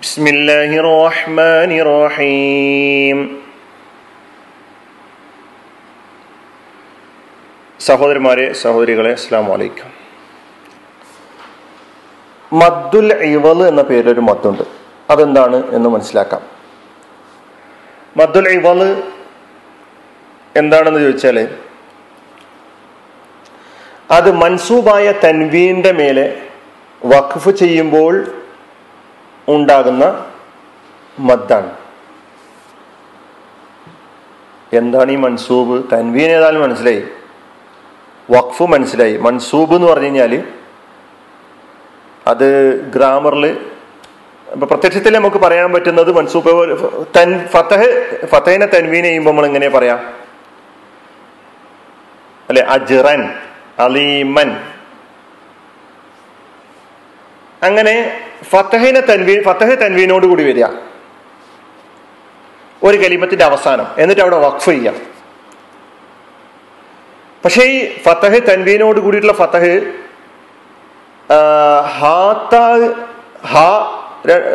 بسم 0.00 0.24
الله 0.26 0.70
الرحمن 0.80 1.70
الرحيم 1.82 3.18
സഹോദരന്മാരെ 7.80 8.44
സഹോദരികളെ 8.60 9.10
അസ്സാം 9.12 9.46
വലൈക്കും 9.48 9.90
മദ്ദുൽ 12.52 13.08
ഇവൽ 13.28 13.58
എന്ന 13.66 13.82
പേരൊരു 13.82 14.22
മദ്ദുണ്ട് 14.28 14.64
അതെന്താണ് 15.08 15.58
എന്ന് 15.76 15.88
മനസ്സിലാക്കാം 15.88 16.42
മദ്ദുൽ 18.16 18.46
ഇവൽ 18.52 18.80
എന്താണെന്ന് 20.54 21.00
ചോദിച്ചാൽ 21.00 21.38
അത് 24.10 24.30
മൻസൂബായ 24.40 25.06
തൻവീന്റെ 25.24 25.92
മേലെ 25.92 26.26
വഖഫ് 27.02 27.52
ചെയ്യുമ്പോൾ 27.60 28.14
ഉണ്ടാകുന്ന 29.49 30.25
മദ്ദാണ്. 31.19 31.71
എന്താണ് 34.73 35.11
ഈ 35.11 35.15
മൻസൂബ്? 35.15 35.91
തൻവീൻ 35.91 36.31
ഏതായാലും 36.31 36.61
മനസ്സിലായി? 36.61 37.03
വഖഫ് 38.31 38.63
മനസ്സിലായി. 38.63 39.17
മൻസൂബ് 39.17 39.75
എന്ന് 39.75 39.87
പറഞ്ഞു 39.87 40.03
കഴിഞ്ഞാൽ 40.03 40.43
അത് 42.27 42.79
ഗ്രാമറിൽ 42.93 43.71
ഇപ്പൊ 44.51 44.67
പ്രത്യക്ഷത്തിൽ 44.67 45.13
നമുക്ക് 45.13 45.37
പറയാൻ 45.37 45.73
പറ്റുന്നത് 45.73 46.15
മൻസൂബ് 46.15 46.49
തൻ 47.17 47.47
ഫത്തഹ് 47.47 48.17
ഫത്തഹിനെ 48.25 48.65
തൻവീൻ 48.65 49.03
ചെയ്യുമ്പോൾ 49.03 49.29
നമ്മൾ 49.29 49.45
എങ്ങനെയാ 49.45 49.71
പറയാ? 49.75 49.95
അല്ലെ 52.49 52.63
അജ്റൻ 52.63 53.29
അലീമൻ. 53.79 54.57
അങ്ങനെ 57.63 58.28
ഫത്തഹിനെ 58.43 58.99
തൻവീൻ 58.99 59.43
ഫത്തഹ് 59.43 59.77
തൻവീനോട് 59.81 60.25
കൂടി 60.25 60.43
വരിക. 60.43 60.65
ഒരു 62.83 62.97
കലിമത്തിന്റെ 62.97 63.45
അവസാനം. 63.45 63.87
എന്നിട്ട് 63.97 64.21
അവിടെ 64.21 64.37
വഖഫ് 64.37 64.65
ചെയ്യാം. 64.65 64.95
പക്ഷേ 67.45 67.63
ഈ 67.63 68.01
ഫത്തഹ് 68.01 68.39
തൻവീനോട് 68.47 68.99
കൂടിയിട്ടുള്ള 68.99 69.33
ഫത്തഹ് 69.33 69.81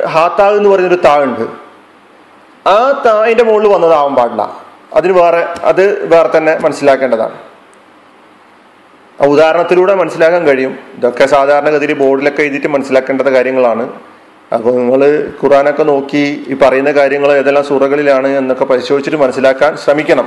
ഹാത്താ 0.07 0.49
എന്ന് 0.49 0.71
പറഞ്ഞൊരു 0.71 0.95
താഴുണ്ട് 0.95 1.47
ആ 2.69 3.03
താഴിന്റെ 3.07 3.45
മുകളിൽ 3.45 3.69
വന്നതാവാൻ 3.69 4.15
പാടില്ല. 4.15 4.61
അതിന് 4.95 5.13
വേറെ 5.13 5.49
അത് 5.63 6.15
വേറെ 6.15 6.39
തന്നെ 6.39 6.59
മനസ്സിലാക്കേണ്ടതാണ്. 6.61 7.39
ഉദാഹരണത്തിലൂടെ 9.21 9.95
മനസ്സിലാക്കാൻ 9.95 10.47
കഴിയും. 10.47 10.79
ഇതൊക്കെ 10.95 11.27
സാധാരണഗതിയിൽ 11.27 11.93
ബോർഡിലൊക്കെ 11.93 12.43
എഴുതിയിട്ട് 12.43 12.69
മനസ്സിലാക്കേണ്ടത് 12.69 13.33
കാര്യങ്ങളാണ്. 13.33 14.01
അപ്പോൾ 14.55 14.75
നിങ്ങൾ 14.75 15.33
ഖുറാനൊക്കെ 15.43 15.83
നോക്കി 15.83 16.45
ഈ 16.49 16.55
പറയുന്ന 16.55 16.91
കാര്യങ്ങൾ 16.91 17.33
ഏതെല്ലാം 17.33 17.65
സുറകളിലാണ് 17.65 18.27
എന്നൊക്കെ 18.27 18.65
പരിശോധിച്ചിട്ട് 18.65 19.19
മനസ്സിലാക്കാൻ 19.19 19.77
ശ്രമിക്കണം. 19.77 20.25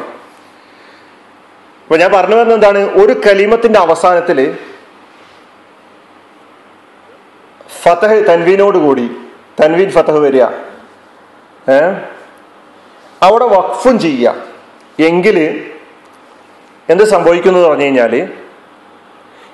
അപ്പൊ 1.83 1.97
ഞാൻ 1.97 2.11
പറഞ്ഞു 2.11 2.35
വരുന്നത് 2.35 2.57
എന്താണ്? 2.57 2.77
ഒരു 2.77 3.21
കലിമത്തിന്റെ 3.27 3.79
അവസാനത്തിൽ 3.79 4.57
ഫതഹ് 7.83 8.27
തൻവീനോട് 8.27 8.77
കൂടി 8.77 9.11
തൻവീൻ 9.63 9.89
ഫതഹ് 9.89 10.19
വരിക. 10.19 10.43
ഏ? 11.71 11.93
അവിടെ 13.23 13.45
വഖഫും 13.45 13.99
ചെയ്യുക. 13.99 14.35
എങ്കിൽ 14.99 15.63
എന്ത് 16.89 17.03
സംഭവിക്കുന്നു 17.03 17.59
പറഞ്ഞു 17.59 17.83
കഴിഞ്ഞാൽ 17.83 18.27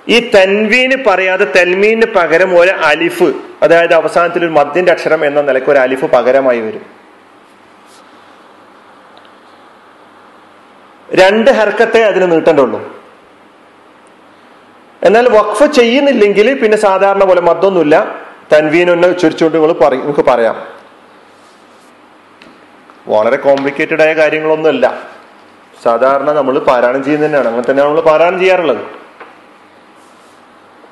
ഈ 0.10 0.32
തൻവീന് 0.36 1.04
പറയാതെ 1.08 1.46
തെൽമീന് 1.56 2.02
പകരം 2.16 2.60
ഒരു 2.60 2.70
അലിഫ് 2.70 3.34
അതായത് 3.64 3.94
അവസാനത്തിൽ 3.94 4.46
ഒരു 4.46 4.52
മദ്യന്റെ 4.52 4.92
അക്ഷരം 4.92 5.26
എന്ന 5.26 5.42
നിലയ്ക്ക് 5.42 5.70
ഒരു 5.70 5.80
അലിഫ് 5.80 6.06
പകരമായി 6.06 6.60
വരും. 6.62 7.04
രണ്ട് 11.14 11.52
ഹർക്കത്തെ 11.52 12.04
അതിന് 12.04 12.32
നീട്ടേണ്ടുള്ളൂ. 12.32 13.04
എന്നാൽ 15.04 15.30
വഖഫ് 15.30 15.72
ചെയ്യുന്നില്ലെങ്കിൽ 15.72 16.62
പിന്നെ 16.62 16.78
സാധാരണ 16.78 17.24
പോലെ 17.24 17.42
മദ്ദൊന്നുമില്ല. 17.42 18.22
തൻവീനൊന്ന് 18.54 19.20
ചുരിച്ചുകൊണ്ട് 19.20 19.58
നിങ്ങൾ 19.58 19.74
പറയും 19.74 20.02
നിങ്ങൾക്ക് 20.02 20.30
പറയാം. 20.30 20.68
വളരെ 23.08 23.38
കോംപ്ലിക്കേറ്റഡ് 23.38 24.02
ആയ 24.02 24.14
കാര്യങ്ങളൊന്നുമല്ല. 24.14 25.02
സാധാരണ 25.84 26.32
നമ്മൾ 26.32 26.60
പാരായണം 26.60 27.04
ചെയ്യുന്നതന്നെയാണ്. 27.04 27.48
അങ്ങനെ 27.48 27.72
തന്നെയാണ് 27.72 27.90
നമ്മൾ 27.90 28.02
പാരായണം 28.02 28.40
ചെയ്യാറുള്ളത്. 28.40 29.03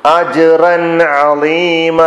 അജ്റൻ 0.05 1.03
അലീമ. 1.03 1.99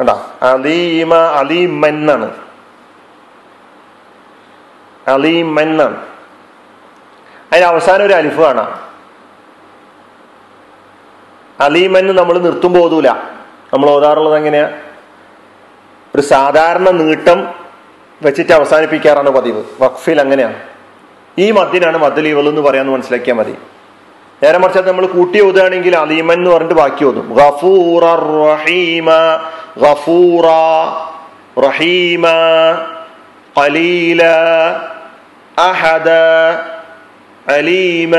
കണ്ടോ? 0.00 0.26
അലീമ 0.42 1.14
അലീമൻ 1.14 1.88
എന്നാണ് 1.88 2.30
അതിന് 7.52 7.66
അവസാനം 7.66 8.06
ഒരു 8.06 8.12
അലിഫ് 8.12 8.40
കാണാം. 8.40 8.80
അലീമൻ 11.60 12.06
നമ്മൾ 12.06 12.38
നിർത്തും 12.38 12.74
പോതൂല. 12.74 13.14
നമ്മൾ 13.72 13.90
ഓതാറുള്ളത് 13.90 14.36
എങ്ങനെയാ? 14.36 14.70
ഒരു 16.14 16.22
സാധാരണ 16.22 16.90
നീട്ടം 16.90 17.54
വെച്ചിട്ട് 18.22 18.52
അവസാനിപ്പിക്കാറാണ് 18.52 19.30
പതിവ്. 19.30 19.64
വഖഫിൽ 19.80 20.20
അങ്ങനെയാണ്. 20.20 20.60
ഈ 21.38 21.50
മദ്ദിനാണ് 21.50 21.98
മദ്ദലീവൽ 21.98 22.48
എന്ന് 22.48 22.60
പറയാമെന്ന് 22.60 22.92
മനസ്സിലാക്കിയാൽ 22.92 23.36
മതി. 23.36 23.58
നേരെ 24.42 24.58
മറിച്ച് 24.62 24.88
നമ്മൾ 24.88 25.06
കൂട്ടി 25.06 25.38
ഓതുകയാണെങ്കിൽ 25.46 25.94
അലീമൻ 25.96 26.38
എന്ന് 26.40 26.50
പറഞ്ഞിട്ട് 26.50 26.76
ബാക്കി 26.80 27.04
ഓതും. 27.08 27.26
ഗഫൂറ 27.38 28.04
റഹീമ 28.48 29.08
ഗഫൂറ 29.84 30.46
റഹീമ 31.66 32.26
ഖലീല 33.60 34.22
അഹദ 35.58 36.10
അലീമ 37.58 38.14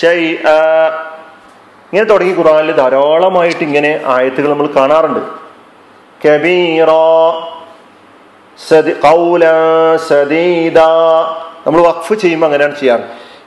شيئا 0.00 0.60
ഇങ്ങനെ 1.90 2.06
തുടങ്ങി 2.10 2.32
ഖുറാനിൽ 2.38 2.70
ധാരാളമായിട്ട് 2.78 3.62
ഇങ്ങനെ 3.68 3.90
ആയത്തുകൾ 4.14 4.48
നമ്മൾ 4.52 4.66
കാണാറുണ്ട്. 4.76 5.22
കബീറ 6.24 6.90
നമ്മൾ 11.66 11.80
വഖഫ് 11.88 12.14
ചെയ്യുമ്പോൾ 12.14 12.46
അങ്ങനെയാണ് 12.46 12.76
ചെയ്യാറ്. 12.80 13.00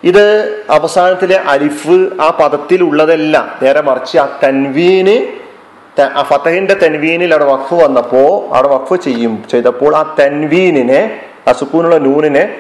ഇത് 0.04 0.26
അവസാനത്തിലെ 0.70 1.38
അലിഫ് 1.54 1.96
ആ 2.22 2.30
പദത്തിൽ 2.40 2.84
ഉള്ളതെല്ലാം. 2.84 3.46
നേരെ 3.64 3.82
മറിച്ച് 3.82 4.18
ആ 4.18 4.26
തൻവീന് 4.44 5.16
ഫത്തഹിന്റെ 6.22 6.74
തൻവീനിൽ 6.74 7.32
അവിടെ 7.34 7.46
വഖഫ് 7.46 7.74
വന്നപ്പോ 7.74 8.22
അവിടെ 8.54 8.68
വഖഫ് 8.68 8.96
ചെയ്യും 9.04 9.44
ചെയ്തപ്പോൾ 9.52 9.96
ആ 9.96 10.16
തൻവീനിനെ 10.20 11.22
ആ 11.48 11.52
സുക്കൂനുള്ള 11.52 11.98
നൂനിനെ 11.98 12.56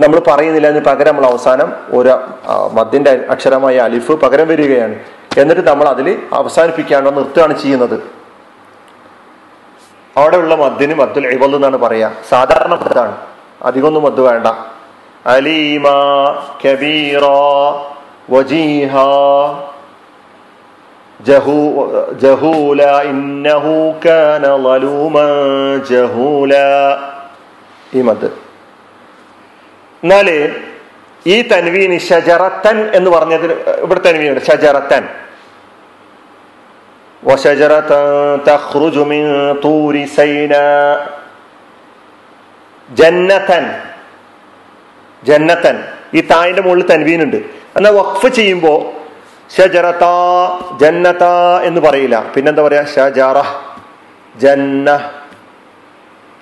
നമ്മൾ 0.00 0.18
പറയുന്നില്ല. 0.28 0.68
എന്ന് 0.68 0.80
പകരം 0.80 1.08
നമ്മൾ 1.08 1.26
അവസാനം 1.30 1.72
ഒരു 1.90 2.12
മദ്യന്റെ 2.72 3.12
അക്ഷരമായ 3.30 3.76
അലിഫ് 3.76 4.12
പകരം 4.12 4.48
വരികയാണ്. 4.48 4.96
എന്നിട്ട് 5.38 5.62
നമ്മൾ 5.68 5.86
അതിൽ 5.88 6.18
അവസാനിപ്പിക്കാണ്ടോ 6.32 7.10
നിർത്തുകയാണ് 7.10 7.58
ചെയ്യുന്നത്. 7.62 8.15
അവിടെയുള്ള 10.16 10.54
മദ്ദിന് 10.54 10.94
മദ്ദുൽ 10.94 11.26
ഇവൽ 11.26 11.54
എന്നാണ് 11.54 11.76
പറയാ. 11.76 12.12
സാധാരണ 12.28 12.74
മദ്ദാണ്. 12.74 13.16
അധികമൊന്നും 13.62 14.02
മദ് 14.02 14.20
വേണ്ട. 14.20 14.46
അലീമ 15.26 15.88
കബീറ 16.64 17.20
വജീഹ 18.30 18.96
ജഹൂ 21.20 21.86
ജഹൂല 22.12 22.82
ഇന്നഹു 22.82 23.92
കാന 24.06 24.46
ജഹൂല. 25.90 26.54
ഈ 27.94 28.02
മദ് 28.02 28.26
എന്നാൽ 30.02 30.54
ഈ 31.26 31.42
തൻവീന് 31.42 31.98
ഷജറത്തൻ 31.98 32.90
എന്ന് 32.94 33.10
പറഞ്ഞതിന് 33.10 33.52
ഇവിടെ 33.52 34.00
തൻവീനുണ്ട്. 34.00 34.46
ഷജറത്തൻ. 34.46 35.08
وشجرة 37.25 37.91
تخرج 38.45 38.95
من 39.03 39.23
طور 39.57 39.93
سيناء 40.09 40.97
ജന്നത്തൻ 42.89 43.65
ജന്നത്തൻ 45.23 45.75
ഈ 46.13 46.21
തായിന്റെ 46.31 46.61
മുകളിൽ 46.61 46.85
തൻവീനുണ്ട് 46.85 47.37
എന്നാൽ 47.77 47.93
വഖഫ് 47.93 48.29
ചെയ്യുമ്പോ 48.37 48.73
ഷജറത്ത 49.49 50.05
ജന്നത്ത 50.79 51.25
എന്ന് 51.63 51.81
പറയില്ല 51.81 52.17
പിന്നെന്താ 52.33 52.63
പറയാ 52.63 52.83
ഷജറ 52.95 53.37
ജന്ന 54.35 54.89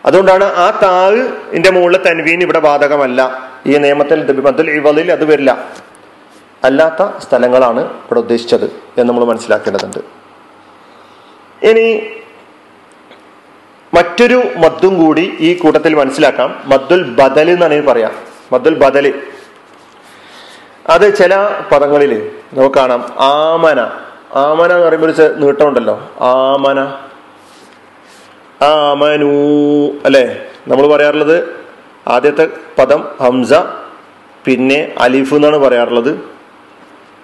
അതുകൊണ്ടാണ് 0.04 0.46
ആ 0.56 0.68
താഴിന്റെ 0.84 1.70
മുകളിലെ 1.70 2.00
തൻവീൻ 2.08 2.42
ഇവിടെ 2.42 2.60
ബാധകമല്ല 2.60 3.22
ഈ 3.68 3.76
നിയമത്തിൽ 3.78 4.42
മദ്ദുൽ 4.42 4.70
ഇവലിൽ 4.72 5.10
അത് 5.12 5.26
വരില്ല 5.32 5.54
അല്ലാത്ത 6.64 7.02
സ്ഥലങ്ങളാണ് 7.20 7.82
ഇവിടെ 8.00 8.20
ഉദ്ദേശിച്ചത് 8.20 8.68
എന്ന് 8.98 9.10
നമ്മൾ 9.10 9.26
മനസ്സിലാക്കേണ്ടതുണ്ട് 9.26 10.02
ഇനി 11.65 12.07
മറ്റൊരു 13.95 14.43
മദ്ദും 14.57 15.05
കൂടി 15.05 15.37
ഈ 15.41 15.55
കൂട്ടത്തിൽ 15.55 15.95
മനസ്സിലാക്കാം. 15.95 16.63
മദ്ദുൽ 16.67 17.03
ബദൽ 17.03 17.51
എന്നാണ് 17.51 17.87
പറയാം. 17.87 18.11
മദ്ദുൽ 18.53 18.75
ബദൽ. 18.75 19.23
അത് 20.87 21.17
ചില 21.17 21.37
പദങ്ങളിൽ 21.73 22.31
നമുക്ക് 22.55 22.77
കാണാം. 22.77 23.15
ആമന. 23.19 23.81
ആമന 24.35 24.73
എന്ന് 24.73 24.87
പറയുമ്പോൾ 24.87 25.11
ഒരു 25.11 25.35
നീട്ടമുണ്ടല്ലോ. 25.35 26.13
ആമന. 26.21 26.81
ആമനൂ. 28.65 29.35
അല്ലേ? 30.05 30.37
നമ്മൾ 30.69 30.87
പറയാറുള്ളത് 30.87 31.49
ആദ്യത്തെ 32.09 32.49
പദം 32.79 33.09
ഹംസ 33.21 33.53
പിന്നെ 34.45 34.95
അലിഫ് 34.99 35.35
എന്നാണ് 35.35 35.57
പറയാറുള്ളത്. 35.57 36.11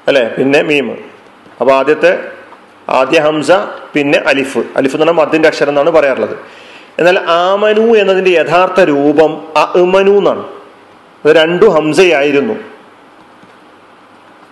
അല്ലേ? 0.09 0.29
പിന്നെ 0.39 0.63
മീം. 0.63 0.99
അപ്പൊ 1.61 1.75
ആദ്യത്തെ 1.75 2.40
ആദ്യ 2.91 3.21
ഹംസ 3.21 3.51
പിന്നെ 3.95 4.19
അലിഫ്. 4.27 4.59
അലിഫ് 4.59 4.97
എന്ന് 4.97 5.07
പറഞ്ഞാൽ 5.07 5.23
മദ്ദിന്റെ 5.25 5.49
അക്ഷരം 5.49 5.69
എന്നാണ് 5.69 5.91
പറയാറുള്ളത്. 5.91 6.37
എന്നാൽ 6.99 7.19
ആമനു 7.19 7.95
എന്നതിന്റെ 7.95 8.31
യഥാർത്ഥ 8.31 8.81
രൂപം 8.81 9.43
അമനു 9.57 10.11
എന്നാണ്. 10.11 10.45
അത് 11.25 11.37
രണ്ടു 11.37 11.67
ഹംസയായിരുന്നു. 11.67 12.55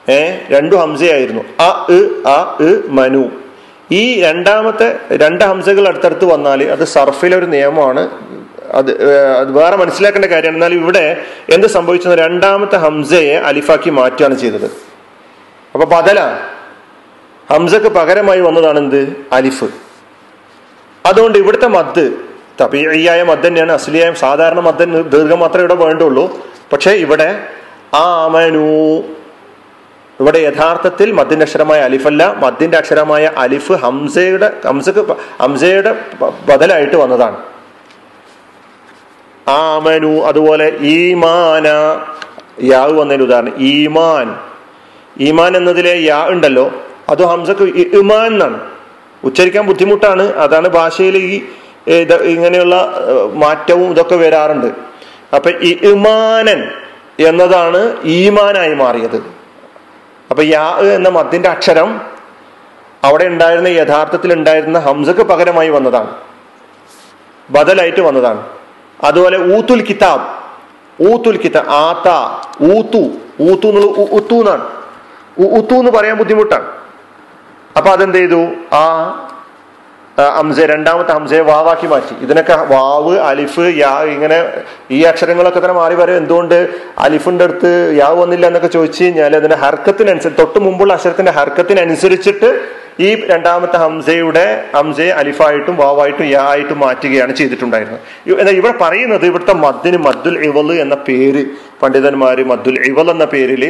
ഏ 0.09 0.39
രണ്ടു 0.51 0.77
ഹംസയായിരുന്നു. 0.77 1.63
അ 1.63 1.87
അ 2.29 2.59
മനു. 2.89 3.31
ഈ 3.91 4.23
രണ്ടാമത്തെ 4.23 4.99
രണ്ട് 5.13 5.45
ഹംസകൾ 5.45 5.89
അടുത്തടുത്ത് 5.89 6.25
വന്നാൽ 6.25 6.65
അത് 6.65 6.85
സർഫിലെ 6.85 7.37
ഒരു 7.37 7.47
നിയമമാണ്. 7.47 8.09
അത് 8.73 9.13
അത് 9.13 9.53
വേറെ 9.53 9.77
മനസ്സിലാക്കേണ്ട 9.77 10.25
കാര്യമാണ്. 10.25 10.57
എന്നാൽ 10.57 10.75
ഇവിടെ 10.75 11.17
എന്ത് 11.51 11.67
സംഭവിച്ചത് 11.67 12.19
രണ്ടാമത്തെ 12.19 12.77
ഹംസയെ 12.77 13.35
അലിഫാക്കി 13.35 13.91
മാറ്റുകയാണ് 13.91 14.39
ചെയ്തത്. 14.39 14.65
അപ്പൊ 15.75 15.85
ബദല. 15.85 16.39
ഹംസക്ക് 17.51 17.87
പകരമായി 17.87 18.41
വന്നതാണ് 18.41 18.79
എന്ത് 18.79 19.17
അലിഫ്. 19.33 19.69
അതുകൊണ്ട് 21.07 21.39
ഇവിടുത്തെ 21.39 21.67
മദ് 21.67 22.13
തപിയായ 22.61 23.23
മദ് 23.23 23.47
തന്നെയാണ് 23.47 23.73
അസ്ലിയായ 23.73 24.13
സാധാരണ 24.13 24.61
മദ് 24.61 25.13
ദീർഘം 25.13 25.41
മാത്രമേ 25.41 25.61
ഇവിടെ 25.61 25.75
വേണ്ടുള്ളൂ. 25.75 26.39
പക്ഷേ 26.73 26.91
ഇവിടെ 26.91 27.47
ആമനു 27.95 28.99
ഇവിടെ 30.21 30.39
യഥാർത്ഥത്തിൽ 30.39 31.13
മദ്ദിന്റെ 31.13 31.45
അക്ഷരമായ 31.45 31.81
അലിഫല്ല 31.81 32.35
മദ്ദിന്റെ 32.37 32.79
അക്ഷരമായ 32.79 33.31
അലിഫ് 33.37 33.73
ഹംസയുടെ 33.73 34.53
ഹംസക്ക് 34.67 35.17
ഹംസയുടെ 35.43 35.93
ബദലായിട്ട് 36.47 36.97
വന്നതാണ്. 36.97 37.37
ആമനു 39.49 40.13
അതുപോലെ 40.27 40.77
ഈമാന 40.81 41.67
യാവ് 42.63 42.93
വന്നതിന് 43.01 43.23
ഉദാഹരണം 43.23 43.55
ഈമാൻ. 43.59 44.37
ഈമാൻ 45.21 45.57
എന്നതിലെ 45.57 45.95
യാ 46.03 46.27
ഉണ്ടല്ലോ 46.27 46.73
അത് 47.11 47.25
ഹംസക്ക് 47.25 47.63
ഇമാൻ 47.79 48.27
എന്നാണ്. 48.27 48.61
ഉച്ചരിക്കാൻ 49.25 49.67
ബുദ്ധിമുട്ടാണ്. 49.67 50.23
അതാണ് 50.23 50.69
ഭാഷയിൽ 50.69 51.17
ഈ 51.17 51.43
ഇങ്ങനെയുള്ള 52.23 52.93
മാറ്റവും 53.33 53.91
ഇതൊക്കെ 53.91 54.17
വരാറുണ്ട്. 54.17 54.67
അപ്പൊ 55.35 55.51
ഇമാനൻ 55.51 56.71
എന്നതാണ് 57.29 57.97
ഈമാനായി 58.05 58.75
മാറിയത്. 58.75 59.17
അപ്പൊ 60.31 60.43
യാ 60.43 60.79
എന്ന 60.79 61.09
മദ്ദിന്റെ 61.09 61.49
അക്ഷരം 61.49 62.01
അവിടെ 63.05 63.25
ഉണ്ടായിരുന്ന 63.25 63.69
യഥാർത്ഥത്തിൽ 63.69 64.33
ഉണ്ടായിരുന്ന 64.33 64.79
ഹംസക്ക് 64.79 65.21
പകരമായി 65.21 65.69
വന്നതാണ്. 65.69 66.15
ബദലായിട്ട് 67.51 68.01
വന്നതാണ്. 68.01 68.47
അതുപോലെ 69.05 69.57
ഊത്തുൽ 69.57 69.83
കിതാബ്. 69.83 70.27
ഊത്തുൽ 71.13 71.37
കിതാബ് 71.37 71.69
ആത്ത 71.69 72.09
ഊത്തു. 72.63 73.11
ഊത്തു 73.43 73.67
എന്നുള്ള 73.67 73.87
ഉ- 73.87 74.09
ഉത്തു 74.13 74.35
എന്നാണ്. 74.35 74.69
ഉത്തു 75.39 75.75
എന്ന് 75.75 75.91
പറയാൻ 75.91 76.17
ബുദ്ധിമുട്ടാണ്. 76.17 76.79
അപ്പൊ 77.79 77.91
അതെന്ത് 77.91 78.19
ചെയ്തു? 78.19 78.43
ആ 78.73 78.85
ഹംസ 80.37 80.61
രണ്ടാമത്തെ 80.71 81.13
ഹംസയെ 81.13 81.41
വാവാക്കി 81.41 81.87
മാറ്റി. 81.87 82.15
ഇതിനൊക്കെ 82.25 82.55
വാവ് 82.71 83.13
അലിഫ് 83.27 83.65
യാ 83.77 83.93
ഇങ്ങനെ 84.15 84.39
ഈ 84.91 84.99
അക്ഷരങ്ങളൊക്കെ 85.11 85.61
തന്നെ 85.61 85.75
മാറി 85.75 85.95
വരും 85.95 86.17
എന്തുകൊണ്ട് 86.17 86.57
അലിഫിന്റെ 86.99 87.45
അടുത്ത് 87.45 87.71
യാവ് 87.99 88.17
വന്നില്ല 88.23 88.47
എന്നൊക്കെ 88.47 88.69
ചോദിച്ചു 88.69 89.05
കഴിഞ്ഞാൽ 89.05 89.37
അതിന്റെ 89.37 89.57
ഹർക്കത്തിനനുസരിച്ച് 89.57 90.41
തൊട്ട് 90.41 90.59
മുമ്പുള്ള 90.67 90.93
അക്ഷരത്തിന്റെ 90.93 91.33
ഹർക്കത്തിനനുസരിച്ചിട്ട് 91.33 92.51
ഈ 93.07 93.09
രണ്ടാമത്തെ 93.25 93.77
ഹംസയുടെ 93.77 94.45
ഹംസയെ 94.77 95.11
അലിഫായിട്ടും 95.11 95.77
വാവായിട്ടും 95.77 96.27
യാ 96.27 96.43
ആയിട്ടും 96.53 96.81
മാറ്റുകയാണ് 96.81 97.33
ചെയ്തിട്ടുണ്ടായിരുന്നത്. 97.33 98.01
എന്നാൽ 98.41 98.55
ഇവിടെ 98.61 98.75
പറയുന്നത് 98.81 99.27
ഇവിടുത്തെ 99.27 99.55
മദ്ദിന് 99.67 99.97
മദ്ദുൽ 99.97 100.39
ഇവൽ 100.49 100.73
എന്ന 100.85 100.95
പേര് 101.09 101.45
പണ്ഡിതന്മാർ 101.83 102.43
മദ്ദുൽ 102.53 102.79
ഇവൽ 102.91 103.11
എന്ന 103.11 103.25
പേരിൽ 103.25 103.65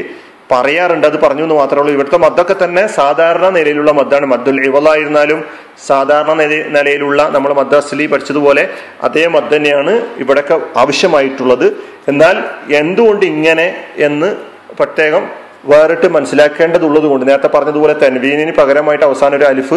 പറയാറുണ്ട് 0.50 1.06
അത് 1.06 1.20
പറഞ്ഞു 1.20 1.42
എന്ന് 1.42 1.54
മാത്രമേ 1.54 1.80
ഉള്ളൂ. 1.80 1.94
ഇവിടുത്തെ 1.94 2.16
മദ്ദൊക്കെ 2.16 2.56
തന്നെ 2.64 2.86
സാധാരണ 2.86 3.48
നിലയിലുള്ള 3.48 3.90
മദ്ദാണ്. 3.90 4.26
മദ്ദുൽ 4.26 4.60
ഇവലായിരുന്നാലും 4.60 5.44
സാധാരണ 5.86 6.32
നില- 6.32 6.66
നിലയിലുള്ള 6.66 7.28
നമ്മൾ 7.28 7.52
മദ്രസലി 7.52 8.06
പഠിച്ചതുപോലെ 8.06 8.68
അതേ 9.02 9.26
മദ് 9.26 9.56
തന്നെയാണ് 9.56 10.06
ഇവിടെയൊക്കെ 10.16 10.60
ആവശ്യമായിട്ടുള്ളത്. 10.76 11.76
എന്നാൽ 12.08 12.44
എന്തുകൊണ്ട് 12.74 13.26
ഇങ്ങനെ 13.26 13.84
എന്ന് 13.96 14.36
പ്രത്യേകം 14.76 15.28
വേറിട്ട് 15.64 16.08
മനസ്സിലാക്കേണ്ടതുള്ളത് 16.08 17.04
കൊണ്ട് 17.04 17.28
നേരത്തെ 17.28 17.46
പറഞ്ഞതുപോലെ 17.46 17.92
തൻവീനിന് 17.92 18.52
പകരമായിട്ട് 18.52 19.04
അവസാനം 19.04 19.36
ഒരു 19.36 19.44
അലിഫ് 19.44 19.74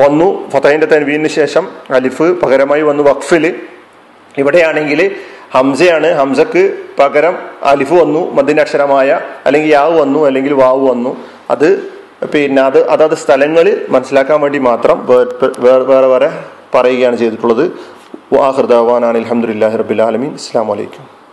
വന്നു. 0.00 0.50
ഫതഹിന്റെ 0.50 0.86
തൻവീനിന് 0.86 1.28
ശേഷം 1.28 1.68
അലിഫ് 1.90 2.22
പകരമായി 2.22 2.82
വന്നു 2.82 3.02
വഖഫിൽ. 3.02 3.54
ഇവിടെയാണെങ്കിൽ 4.38 5.16
ഹംസയാണ്. 5.54 6.14
ഹംസക്ക് 6.14 6.78
പകരം 6.98 7.34
അലിഫ് 7.62 7.92
വന്നു 7.92 8.32
മദിനക്ഷരമായ 8.34 9.20
അല്ലെങ്കിൽ 9.46 9.70
യാവ് 9.70 10.00
വന്നു 10.00 10.26
അല്ലെങ്കിൽ 10.26 10.52
വാവ് 10.52 10.90
വന്നു. 10.90 11.16
അത് 11.50 11.68
പിന്നെ 12.34 12.62
അത് 12.62 12.88
അതാത് 12.88 13.14
സ്ഥലങ്ങളിൽ 13.14 13.86
മനസ്സിലാക്കാൻ 13.88 14.40
വേണ്ടി 14.40 14.58
മാത്രം 14.58 15.06
വേറെ 15.58 16.04
വേറെ 16.08 16.30
പറയുകയാണ് 16.74 17.16
ചെയ്തിട്ടുള്ളത്. 17.16 17.72
വാഹൃദാൻ 18.32 19.04
അലഹമുല്ലാ 19.06 19.76
റബിലാലമീൻ 19.76 20.32
അസ്സാം 20.34 20.68
വലൈക്കും 20.68 21.23